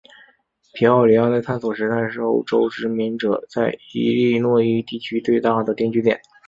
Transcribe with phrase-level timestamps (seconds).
[0.73, 6.19] 皮奥里亚在探索时代是欧洲殖民者在伊利诺伊地区最大的定居点。